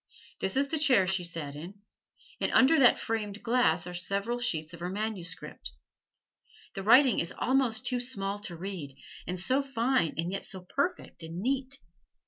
This 0.39 0.57
is 0.57 0.69
the 0.69 0.79
chair 0.79 1.05
she 1.05 1.23
sat 1.23 1.55
in, 1.55 1.75
and 2.39 2.51
under 2.53 2.79
that 2.79 2.97
framed 2.97 3.43
glass 3.43 3.85
are 3.85 3.93
several 3.93 4.39
sheets 4.39 4.73
of 4.73 4.79
her 4.79 4.89
manuscript. 4.89 5.73
The 6.73 6.81
writing 6.81 7.19
is 7.19 7.31
almost 7.37 7.85
too 7.85 7.99
small 7.99 8.39
to 8.39 8.57
read; 8.57 8.95
and 9.27 9.39
so 9.39 9.61
fine 9.61 10.15
and 10.17 10.31
yet 10.31 10.43
so 10.43 10.61
perfect 10.61 11.21
and 11.21 11.39
neat! 11.39 11.77